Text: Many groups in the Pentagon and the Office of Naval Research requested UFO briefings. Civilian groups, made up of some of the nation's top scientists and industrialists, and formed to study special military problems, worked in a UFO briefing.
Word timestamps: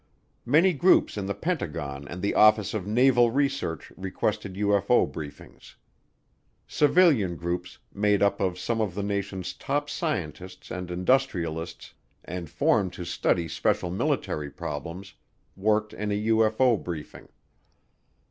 Many 0.47 0.73
groups 0.73 1.15
in 1.15 1.27
the 1.27 1.35
Pentagon 1.35 2.07
and 2.07 2.23
the 2.23 2.33
Office 2.33 2.73
of 2.73 2.87
Naval 2.87 3.29
Research 3.29 3.91
requested 3.95 4.55
UFO 4.55 5.07
briefings. 5.07 5.75
Civilian 6.67 7.35
groups, 7.35 7.77
made 7.93 8.23
up 8.23 8.39
of 8.41 8.57
some 8.57 8.81
of 8.81 8.95
the 8.95 9.03
nation's 9.03 9.53
top 9.53 9.91
scientists 9.91 10.71
and 10.71 10.89
industrialists, 10.89 11.93
and 12.25 12.49
formed 12.49 12.93
to 12.93 13.05
study 13.05 13.47
special 13.47 13.91
military 13.91 14.49
problems, 14.49 15.13
worked 15.55 15.93
in 15.93 16.11
a 16.11 16.25
UFO 16.29 16.83
briefing. 16.83 17.29